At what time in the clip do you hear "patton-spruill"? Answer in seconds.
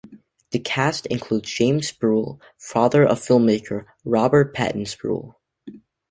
4.51-5.35